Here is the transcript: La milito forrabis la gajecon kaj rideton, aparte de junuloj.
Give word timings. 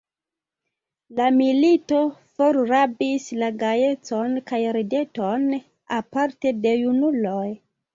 La 1.19 1.27
milito 1.35 1.99
forrabis 2.39 3.29
la 3.45 3.53
gajecon 3.63 4.37
kaj 4.51 4.63
rideton, 4.81 5.49
aparte 6.03 6.59
de 6.69 6.79
junuloj. 6.87 7.51